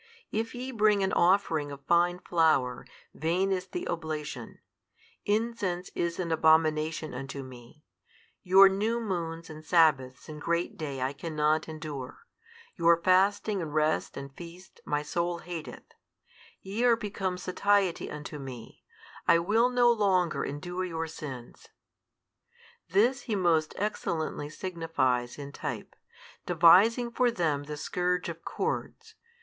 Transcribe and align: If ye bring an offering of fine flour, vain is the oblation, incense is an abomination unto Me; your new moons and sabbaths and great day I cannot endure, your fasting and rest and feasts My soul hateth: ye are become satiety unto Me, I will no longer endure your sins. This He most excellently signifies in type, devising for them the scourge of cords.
If 0.31 0.55
ye 0.55 0.71
bring 0.71 1.03
an 1.03 1.13
offering 1.13 1.71
of 1.71 1.85
fine 1.85 2.17
flour, 2.17 2.87
vain 3.13 3.51
is 3.51 3.67
the 3.67 3.87
oblation, 3.87 4.57
incense 5.25 5.91
is 5.93 6.19
an 6.19 6.31
abomination 6.31 7.13
unto 7.13 7.43
Me; 7.43 7.83
your 8.41 8.67
new 8.67 8.99
moons 8.99 9.47
and 9.47 9.63
sabbaths 9.63 10.27
and 10.27 10.41
great 10.41 10.75
day 10.75 11.03
I 11.03 11.13
cannot 11.13 11.69
endure, 11.69 12.25
your 12.75 12.99
fasting 12.99 13.61
and 13.61 13.75
rest 13.75 14.17
and 14.17 14.35
feasts 14.35 14.81
My 14.87 15.03
soul 15.03 15.37
hateth: 15.37 15.91
ye 16.63 16.83
are 16.83 16.95
become 16.97 17.37
satiety 17.37 18.09
unto 18.09 18.39
Me, 18.39 18.83
I 19.27 19.37
will 19.37 19.69
no 19.69 19.91
longer 19.91 20.43
endure 20.43 20.83
your 20.83 21.05
sins. 21.05 21.67
This 22.89 23.21
He 23.29 23.35
most 23.35 23.75
excellently 23.77 24.49
signifies 24.49 25.37
in 25.37 25.51
type, 25.51 25.95
devising 26.47 27.11
for 27.11 27.29
them 27.29 27.65
the 27.65 27.77
scourge 27.77 28.29
of 28.29 28.43
cords. 28.43 29.13